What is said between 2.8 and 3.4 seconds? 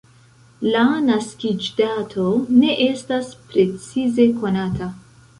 estas